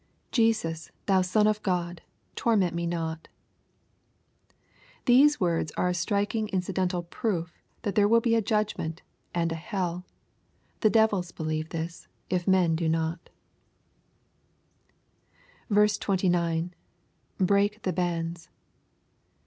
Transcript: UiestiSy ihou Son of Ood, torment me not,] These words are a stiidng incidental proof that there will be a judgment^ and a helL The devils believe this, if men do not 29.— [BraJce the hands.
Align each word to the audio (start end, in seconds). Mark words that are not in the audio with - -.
UiestiSy 0.31 0.89
ihou 1.05 1.23
Son 1.23 1.45
of 1.45 1.61
Ood, 1.67 2.01
torment 2.35 2.73
me 2.73 2.87
not,] 2.87 3.27
These 5.05 5.39
words 5.39 5.71
are 5.73 5.89
a 5.89 5.93
stiidng 5.93 6.51
incidental 6.51 7.03
proof 7.03 7.59
that 7.83 7.93
there 7.93 8.07
will 8.07 8.19
be 8.19 8.33
a 8.33 8.41
judgment^ 8.41 9.01
and 9.35 9.51
a 9.51 9.55
helL 9.55 10.03
The 10.79 10.89
devils 10.89 11.31
believe 11.31 11.69
this, 11.69 12.07
if 12.31 12.47
men 12.47 12.75
do 12.75 12.89
not 12.89 13.29
29.— 15.69 16.73
[BraJce 17.39 17.81
the 17.83 17.93
hands. 17.95 18.49